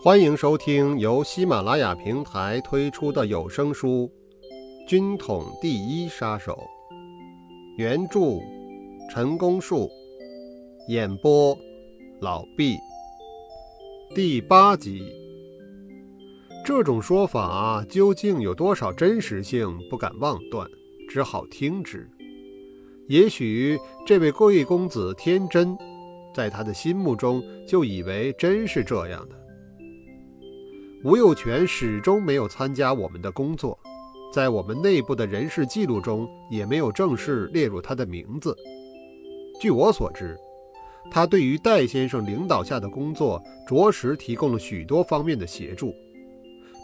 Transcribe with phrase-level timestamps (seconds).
[0.00, 4.08] 欢迎收听由喜马拉雅平台推出的有声书
[4.88, 6.52] 《军统第一杀手》，
[7.76, 8.20] 原著
[9.10, 9.90] 陈功树，
[10.86, 11.58] 演播
[12.20, 12.76] 老毕。
[14.14, 15.02] 第八集。
[16.64, 20.64] 这种说法究竟有多少真实性，不敢妄断，
[21.10, 22.08] 只好听之。
[23.08, 23.76] 也许
[24.06, 25.76] 这位贵公子天真。
[26.32, 29.47] 在他的心目中，就以为真是这样的。
[31.04, 33.78] 吴幼全始终没有参加我们的工作，
[34.32, 38.56] 在我们内部的人事记录中也没有正式列入他的名字。
[39.60, 40.36] 据我所知，
[41.08, 45.94] 他对于戴先生领导下的工作，着实提供了许多方面的协助，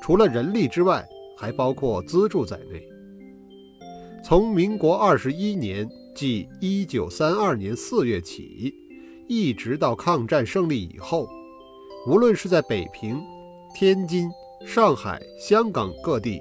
[0.00, 1.04] 除了人力之外，
[1.36, 2.80] 还包括资助在内。
[4.22, 8.72] 从民国二十一年，即一九三二年四月起。
[9.26, 11.26] 一直到抗战胜利以后，
[12.06, 13.20] 无论是在北平、
[13.74, 14.30] 天津、
[14.64, 16.40] 上海、香港各地，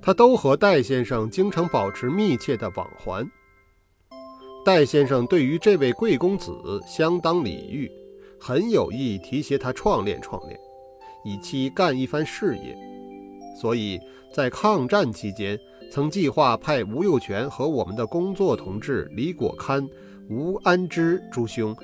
[0.00, 3.28] 他都和戴先生经常保持密切的往还。
[4.64, 6.52] 戴先生对于这位贵公子
[6.86, 7.90] 相当礼遇，
[8.38, 10.58] 很有意提携他创练创练，
[11.24, 12.78] 以期干一番事业。
[13.60, 13.98] 所以
[14.32, 15.58] 在抗战期间，
[15.90, 19.86] 曾计划派吴幼全和我们的工作同志李果堪、
[20.28, 21.76] 吴安之诸兄。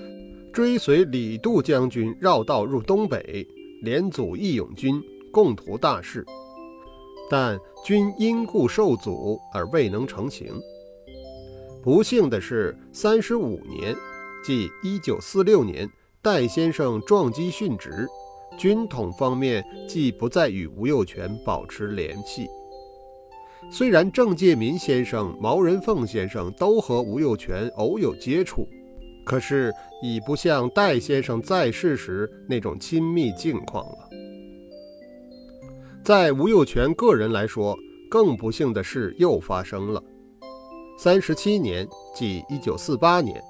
[0.53, 3.47] 追随李杜将军绕道入东北，
[3.83, 6.25] 连阻义勇军，共图大事，
[7.31, 10.55] 但均因故受阻而未能成行。
[11.83, 13.95] 不幸的是，三十五年，
[14.45, 15.89] 即一九四六年，
[16.23, 18.07] 戴先生撞击殉职，
[18.59, 22.47] 军统方面既不再与吴幼全保持联系。
[23.71, 28.67] 虽然郑介民先生、毛人凤先生都和吴幼全偶有接触。
[29.27, 34.09] 可是已不像戴先生在世时那种亲密境况了。
[36.05, 37.77] 在吴幼全个人来说，
[38.09, 40.01] 更不幸的事又发生了。
[40.97, 43.43] 三十七年，即一九四八年，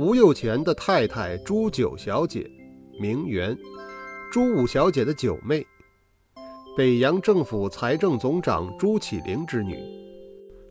[0.00, 2.50] 吴幼全的太太朱九小姐，
[3.00, 3.56] 名媛，
[4.32, 5.64] 朱五小姐的九妹，
[6.76, 9.78] 北洋政府财政总长朱启灵之女，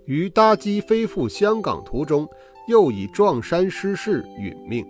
[0.05, 2.27] 于搭机飞赴香港途中。
[2.67, 4.83] 又以撞山失事殒命，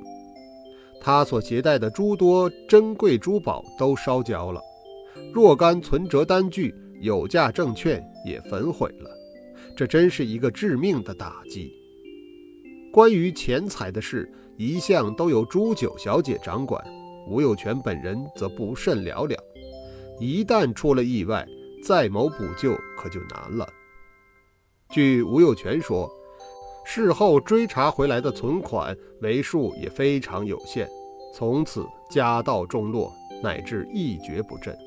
[1.02, 4.62] 他所携带的诸多珍贵珠宝都烧焦了，
[5.34, 9.10] 若干存折单据、有价证券也焚毁了，
[9.76, 11.70] 这真是一个致命的打击。
[12.94, 16.82] 关于钱财的事，一向都由朱九小姐掌管，
[17.28, 19.36] 吴有权本人则不甚了了。
[20.18, 21.46] 一旦出了意外，
[21.84, 23.68] 再谋补救可就难了。
[24.90, 26.10] 据吴有权说。
[26.86, 30.88] 事后追查回来的存款为数也非常有限，
[31.34, 34.78] 从此家道中落，乃至一蹶不振。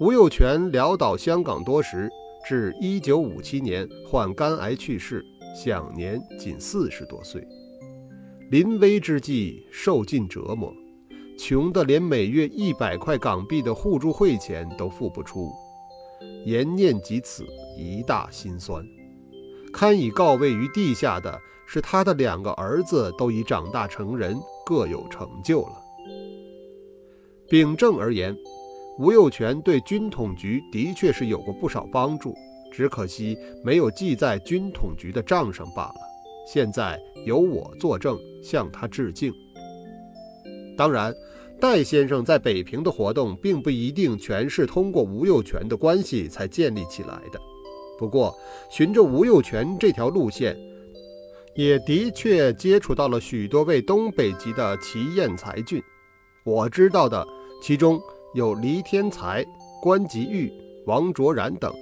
[0.00, 2.10] 吴有权潦倒香港多时，
[2.48, 5.24] 至1957年患肝癌去世，
[5.54, 7.46] 享年仅四十多岁。
[8.50, 10.72] 临危之际，受尽折磨，
[11.38, 15.52] 穷得连每月一百块港币的互助会钱都付不出，
[16.44, 17.44] 言念及此，
[17.76, 18.84] 一大心酸。
[19.76, 25.72] 堪以告慰于地下的是，他的两个儿子都已长大成人，各有成就了。
[27.46, 28.34] 秉正而言，
[28.98, 32.34] 吴幼全对军统局的确是有过不少帮助，
[32.72, 35.96] 只可惜没有记在军统局的账上罢了。
[36.50, 39.30] 现在由我作证，向他致敬。
[40.74, 41.14] 当然，
[41.60, 47.38] 戴先生在北平的活动，并不一定全是通过吴幼全的关系才建立起来的。
[47.98, 48.36] 不过，
[48.70, 50.56] 循着吴幼全这条路线，
[51.54, 55.82] 也的确接触到了许多位东北籍的奇艳才俊。
[56.44, 57.26] 我知道的，
[57.62, 58.00] 其中
[58.34, 59.44] 有黎天才、
[59.82, 60.52] 关吉玉、
[60.86, 61.74] 王卓然等，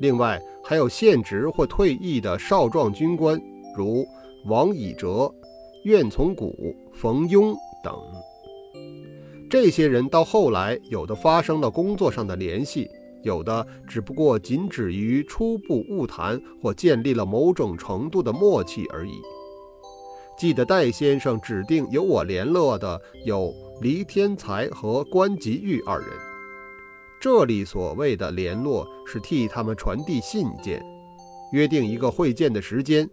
[0.00, 3.40] 另外还有现职或退役的少壮军官，
[3.76, 4.06] 如
[4.46, 5.32] 王以哲、
[5.84, 7.94] 苑从古、冯庸等。
[9.48, 12.88] 这些人到后来，有的发生了工作上的联系。
[13.22, 19.12] 有的只不过仅止于初步晤谈或建立了某种程度的默契而已。
[20.38, 26.08] 记得戴先生指定由我联络的有黎天才和关吉玉二人。
[27.20, 30.82] 这里所谓的联络是替他们传递信件，
[31.52, 33.06] 约定一个会见的时间。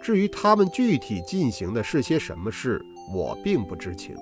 [0.00, 2.80] 至于他们具体进行的是些什么事，
[3.12, 4.14] 我并不知情。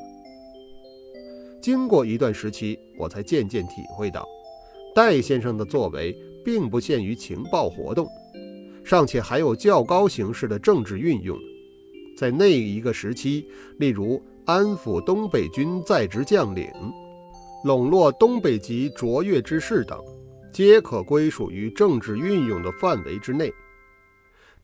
[1.61, 4.27] 经过一段时期，我才渐渐体会到。
[4.97, 8.09] 戴先生的作为并不限于情报活动，
[8.83, 11.39] 尚且还有较高形式的政治运用。
[12.17, 13.47] 在那一个时期，
[13.79, 16.67] 例如安抚东北军在职将领，
[17.63, 20.03] 笼络东北籍卓越之士等，
[20.51, 23.53] 皆可归属于政治运用的范围之内。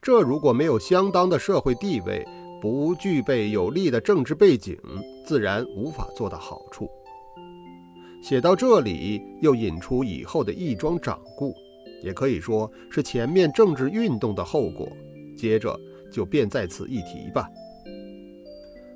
[0.01, 2.25] 这如果没有相当的社会地位，
[2.59, 4.75] 不具备有利的政治背景，
[5.27, 6.89] 自然无法做到好处。
[8.23, 11.53] 写到这里，又引出以后的一桩掌故，
[12.01, 14.87] 也可以说是前面政治运动的后果。
[15.35, 15.77] 接着
[16.09, 17.49] 就便在此一提吧。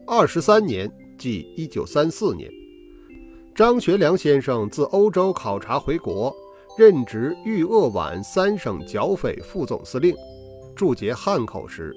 [0.06, 2.50] 二十三年，即一九三四年，
[3.54, 6.34] 张学良先生自欧洲考察回国，
[6.78, 10.16] 任职豫鄂皖三省剿匪副总司令，
[10.74, 11.94] 驻节汉口时。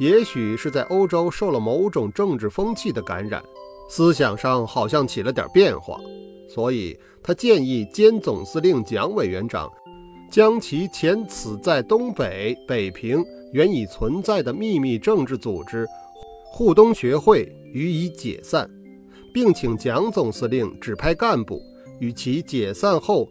[0.00, 3.40] 也许是在欧洲受了某种政治风气的感染，
[3.88, 6.00] 思想上好像起了点变化，
[6.48, 9.70] 所以他建议兼总司令蒋委员长
[10.30, 13.22] 将其前此在东北北平
[13.52, 15.86] 原已存在的秘密政治组织
[16.50, 18.68] 沪东学会予以解散，
[19.32, 21.60] 并请蒋总司令指派干部
[22.00, 23.28] 与其解散后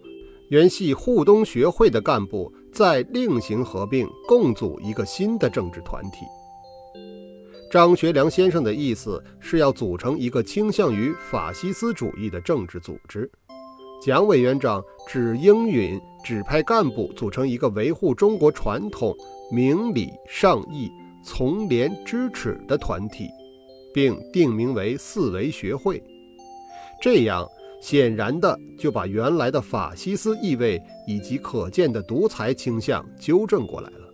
[0.50, 6.20] 原系沪东学会的干部再另行合并，共组一个新的政治团体。
[7.70, 13.30] 张学良先生的意思是要组成一个倾向于法西斯主义的政治组织，
[14.02, 19.14] 蒋委员长只应允指派干部组成一个维护中国传统、
[19.52, 20.90] 明理尚义、
[21.22, 23.28] 从廉支耻的团体，
[23.94, 26.02] 并定名为四维学会。
[27.02, 27.46] 这样
[27.82, 34.07] 显然的就把原来的法西斯意味以及可见的独裁倾向纠正过来了。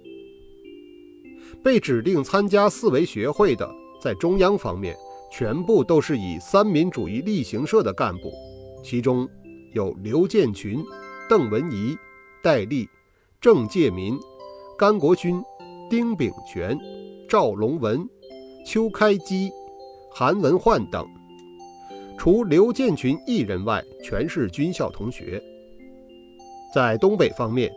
[1.63, 4.95] 被指定参加四维学会的，在中央方面
[5.31, 8.33] 全部都是以三民主义力行社的干部，
[8.83, 9.27] 其中
[9.71, 10.83] 有刘建群、
[11.29, 11.95] 邓文仪、
[12.43, 12.87] 戴笠、
[13.39, 14.19] 郑介民、
[14.77, 15.41] 甘国勋、
[15.89, 16.77] 丁秉权、
[17.29, 18.05] 赵龙文、
[18.65, 19.49] 邱开基、
[20.11, 21.07] 韩文焕等。
[22.17, 25.41] 除刘建群一人外，全是军校同学。
[26.75, 27.71] 在东北方面，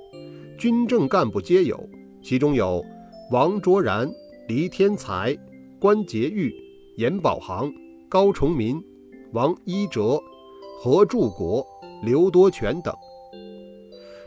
[0.59, 1.89] 军政干部皆有，
[2.21, 2.85] 其中有。
[3.33, 4.09] 王卓然、
[4.47, 5.37] 黎天才、
[5.81, 6.55] 关节玉、
[6.97, 7.73] 严宝航、
[8.09, 8.81] 高崇民、
[9.33, 10.21] 王一哲、
[10.79, 11.67] 何柱国、
[12.05, 12.95] 刘多全等。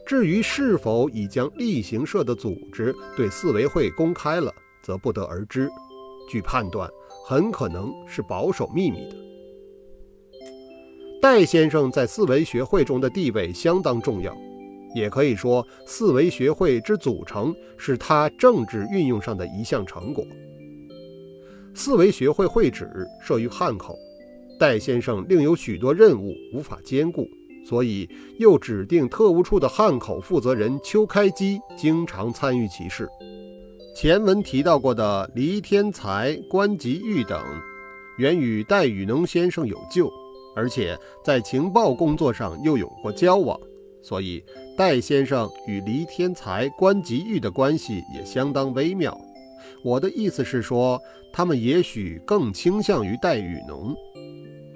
[0.06, 4.54] 至于是否已将例行社的组织对四维会公开了，
[4.84, 5.70] 则不得而知。
[6.30, 6.90] 据判断，
[7.26, 9.16] 很可能是保守秘密的。
[11.22, 14.36] 戴先生在四维学会中的地位相当重要。
[14.96, 20.26] 也可以说，四维学会之组成是他政治运用上的一项成果。
[21.74, 23.96] 四维学会会址设于汉口，
[24.60, 27.28] 戴先生另有许多任务无法兼顾，
[27.66, 33.08] 所以又指定特务处的汉口负责人邱开基经常参与其事。
[33.96, 37.42] 前文提到过的黎天才、关吉玉等，
[38.18, 40.12] 原与戴雨农先生有旧，
[40.56, 43.60] 而且在情报工作上又有过交往。
[44.02, 44.42] 所以，
[44.80, 49.20] 戴先生与黎天才、关吉玉的关系也相当微妙。
[49.84, 50.98] 我的意思是说，
[51.34, 53.94] 他们也许更倾向于戴雨农，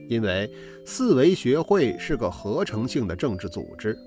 [0.09, 0.51] 因为
[0.83, 3.97] 四维学会是个合成性的政治组织，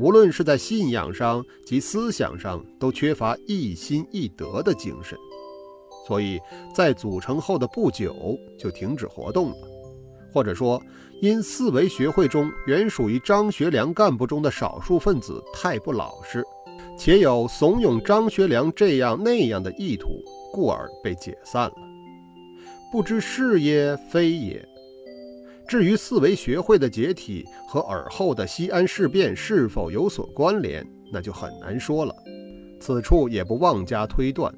[0.00, 5.16] 无论是在信仰上及思想上，都缺乏一心一德的精神，
[6.08, 6.40] 所以
[6.74, 9.56] 在组成后的不久就停止活动了，
[10.32, 10.82] 或者说。
[11.20, 16.44] 因四维学会中原属于张学良干部中的少数分子太不老实，
[16.98, 21.74] 且有怂恿张学良这样那样的意图，故而被解散了。
[22.92, 24.62] 不知是也非也。
[25.66, 32.14] 至于四维学会的解体和尔后的西安事变是否有所关联，那就很难说了。
[32.78, 34.54] 此处也不妄加推断。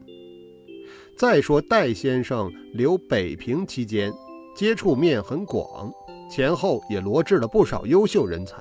[1.16, 4.12] 再说戴先生留北平期间，
[4.54, 5.90] 接触面很广。
[6.30, 8.56] 前后也罗致了不少优秀人才，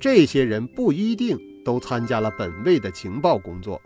[0.00, 3.80] 这些人不一定都参加了本位的情报工作，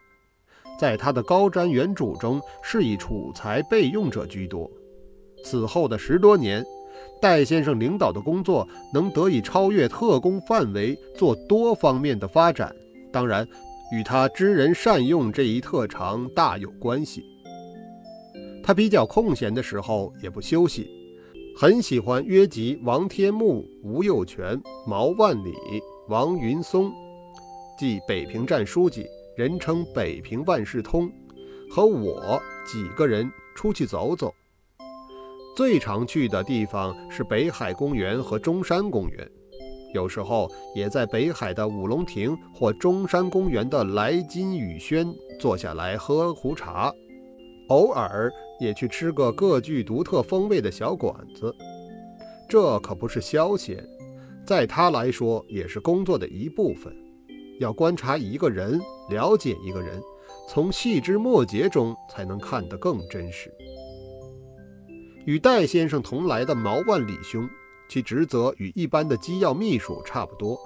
[0.79, 4.71] 在他的高瞻远瞩中是以储才备用者居多。
[5.45, 6.65] 此后的十多年，
[7.21, 12.75] 戴先生领导的工作能得以超越特工范围，做多方面的发展，
[13.13, 13.47] 当然
[13.93, 17.25] 与他知人善用这一特长大有关系。
[18.63, 21.00] 他比较空闲的时候也不休息。
[21.57, 25.55] 很喜欢约集王天木、吴幼全、毛万里、
[26.09, 26.91] 王云松，
[27.79, 29.05] 即北平站书记，
[29.37, 31.11] 人称北平万事通，
[31.71, 34.33] 和我几个人出去走走。
[35.55, 39.31] 最常去的地方是北海公园和中山公园，
[39.93, 45.07] 有时候也在北海的五龙亭或中山公园的来金雨轩
[45.39, 46.91] 坐下来喝壶茶。
[47.69, 51.55] 偶尔也去吃个各具独特风味的小馆子，
[52.49, 53.79] 这可不是消遣，
[54.47, 56.95] 在他来说也是工作的一部分。
[57.59, 60.01] 要观察一个人，了解一个人，
[60.49, 63.53] 从细枝末节中才能看得更真实。
[65.27, 67.49] 与戴先生同来的毛万里兄，
[67.89, 70.59] 其职责与一般的机要秘书差不多，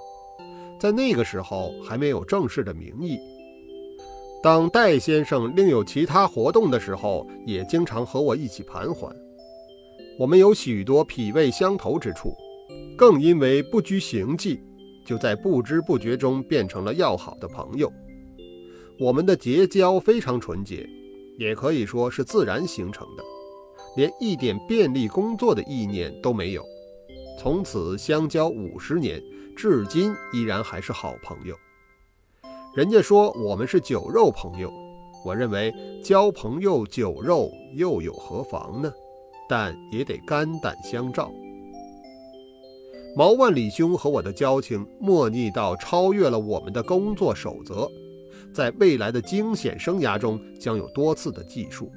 [0.79, 3.19] 在那个时候还没有正式的名义。
[4.45, 9.11] 当戴先生另有其他活动的时候，也经常和我一起盘桓。
[10.19, 12.31] 我们有许多脾胃相投之处，
[12.95, 14.61] 更因为不拘形迹，
[15.03, 17.91] 就在不知不觉中变成了要好的朋友。
[18.99, 20.87] 我们的结交非常纯洁，
[21.39, 23.23] 也可以说是自然形成的。
[23.95, 26.63] 连一点便利工作的意念都没有，
[27.39, 29.19] 从此相交五十年，
[29.57, 31.55] 至今依然还是好朋友。
[32.75, 34.69] 人家说我们是酒肉朋友，
[35.23, 38.91] 我认为交朋友酒肉又有何妨呢？
[39.47, 41.31] 但也得肝胆相照。
[43.15, 47.89] 毛万里兄和我的交情莫逆到超越了我们的工作守则，
[48.53, 51.89] 在未来的惊险生涯中将有多次的记述。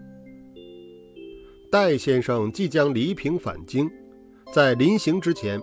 [1.73, 3.90] 戴先生即将离平返京，
[4.52, 5.61] 在临行之前，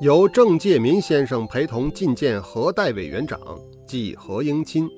[0.00, 3.40] 由郑介民先生陪同觐见何代委员长
[3.86, 4.88] 即何应钦，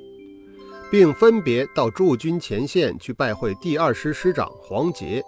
[0.91, 5.23] 并分别到驻军前线去拜会第二师师长黄杰、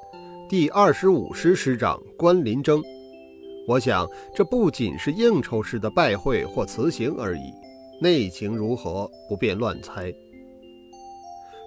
[0.48, 2.82] 第二十五师师长关林征。
[3.68, 7.52] 我想，这不仅是应酬式的拜会或辞行而已，
[8.00, 10.12] 内情如何，不便乱猜。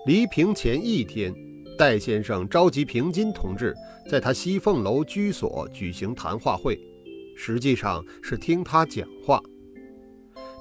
[0.06, 1.34] 离平前一天。
[1.76, 3.76] 戴先生召集平津同志
[4.08, 6.80] 在他西凤楼居所举行谈话会，
[7.36, 9.42] 实际上是听他讲话。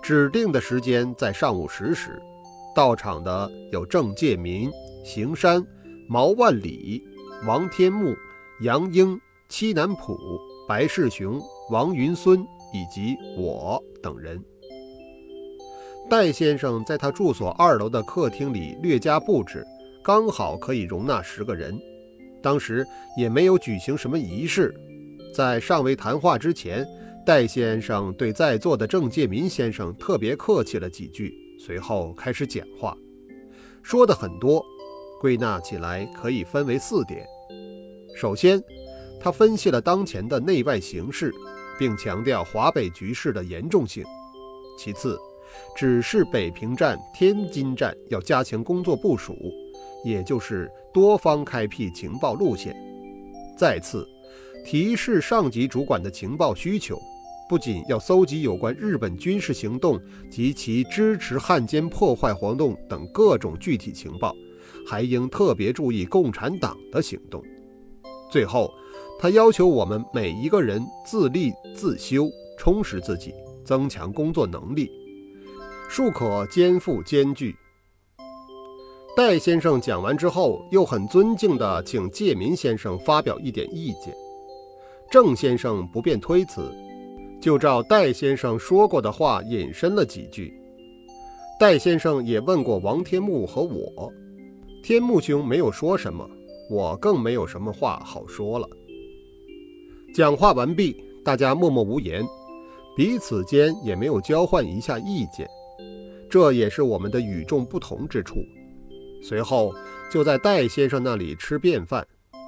[0.02, 2.20] 指定的时间在上午十时，
[2.74, 4.68] 到场的有郑介民、
[5.04, 5.64] 邢山、
[6.08, 7.00] 毛万里、
[7.46, 8.12] 王天木、
[8.62, 9.18] 杨英、
[9.48, 10.18] 戚南浦、
[10.66, 11.40] 白世雄、
[11.70, 12.40] 王云孙
[12.74, 14.42] 以及我等人。
[16.10, 19.64] 戴先生在他住所二楼的客厅里略加布置。
[20.04, 21.78] 刚好可以容纳十个人，
[22.42, 22.84] 当时
[23.16, 24.74] 也没有举行什么仪式。
[25.32, 26.84] 在尚未谈话之前，
[27.24, 32.96] 戴先生对在座的郑介民先生特别客气了几句，随后开始讲话，
[33.80, 34.64] 说的很多，
[35.20, 37.24] 归纳起来可以分为四点。
[38.16, 38.60] 首先，
[39.20, 41.32] 他分析了当前的内外形势，
[41.78, 44.04] 并强调华北局势的严重性。
[44.76, 45.16] 其次，
[45.76, 49.36] 指示北平站、天津站要加强工作部署。
[50.04, 52.74] 也就是多方开辟情报路线，
[53.56, 54.04] 再次
[54.64, 57.00] 提示上级主管的情报需求，
[57.48, 64.34] 不仅要搜集有关日本军事行动及其支持汉奸破坏活动等各种具体情报，
[64.86, 67.42] 还应特别注意共产党的行动。
[68.30, 68.72] 最后，
[69.20, 73.34] 他要求我们每一个人自立自修，充实自己，
[73.64, 74.90] 增强工作能力，
[75.90, 77.54] 庶可肩负艰巨。
[79.14, 84.14] 戴先生讲完之后，又很尊敬地请介民先生发表一点意见。
[85.10, 86.74] 郑先生不便推辞，
[87.42, 90.54] 就照戴先生说过的话引申了几句。
[91.58, 94.12] 戴先生也问过王天木和我，
[94.80, 96.24] 天木兄没有说什么，
[96.70, 98.68] 我更没有什么话好说了。
[100.14, 100.94] 讲话完毕，
[101.24, 102.24] 大家默默无言，
[102.96, 105.48] 彼此间也没有交换一下意见，
[106.30, 108.36] 这也是我们的与众不同之处。
[109.20, 109.74] 随后
[110.12, 112.06] 就在戴先生那里吃便饭，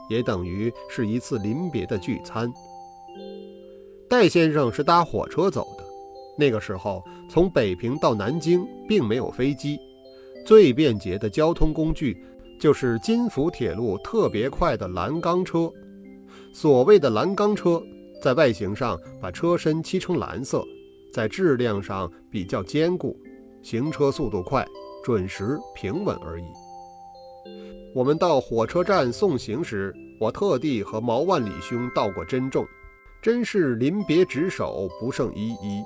[0.09, 2.49] 也等于是一次临别的聚餐。
[4.09, 5.85] 戴先生是搭火车走的，
[6.39, 9.79] 那个时候从北平到南京并没有飞机，
[10.47, 12.17] 最便捷的交通工具
[12.61, 15.71] 就是金福铁路特别快的蓝钢车。
[16.53, 17.83] 所谓的蓝钢车，
[18.23, 20.65] 在外形上把车身漆成蓝色，
[21.13, 23.17] 在质量上比较坚固，
[23.63, 24.65] 行车速度快，
[25.03, 26.45] 准时平稳而已。
[27.95, 32.65] 我们到火车站送行时，我特地和毛万里兄道过珍重，
[33.25, 35.83] 真是临别执手不胜依依。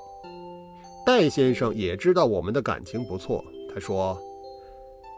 [1.06, 4.20] 戴先生也知道我们的感情不错，他说：“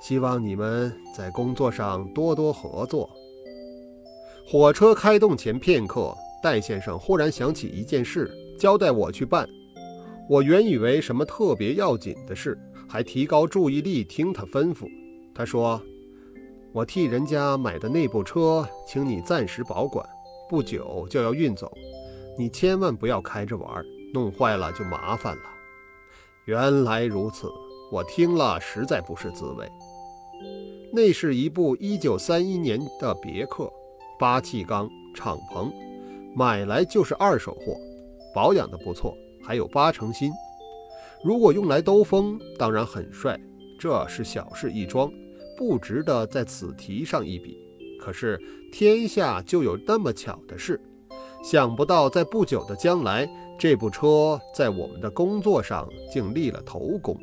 [0.03, 3.09] 希望你们在工作上多多合作。”
[4.47, 9.49] 火车开动前片刻，戴先生忽然想起一件事，交代我去办。
[10.29, 12.55] 我原以为什么特别要紧的事，
[12.87, 14.87] 还提高注意力听他吩咐。
[15.35, 15.81] 他说。
[16.73, 20.07] 我替人家买的那部车，请你暂时保管，
[20.49, 21.69] 不久就要运走，
[22.39, 25.43] 你千万不要开着玩，弄坏了就麻烦了。
[26.47, 27.49] 原来如此，
[27.93, 29.69] 我听了实在不是滋味。
[30.93, 33.71] 那是一部1931年的别克，
[34.19, 35.71] 八气缸敞篷，
[36.35, 37.77] 买来就是二手货，
[38.35, 40.33] 保养的不错，还有八成新。
[41.23, 43.39] 如果用来兜风，当然很帅，
[43.79, 45.13] 这是小事一桩，
[45.57, 47.57] 不值得在此提上一笔。
[48.01, 48.41] 可是
[48.73, 50.81] 天下就有那么巧的事，
[51.43, 53.29] 想不到在不久的将来，
[53.59, 57.17] 这部车在我们的工作上竟立了头功。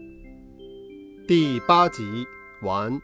[1.28, 2.04] 第八集
[2.64, 3.00] 完。